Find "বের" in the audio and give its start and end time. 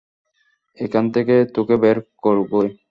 1.83-1.97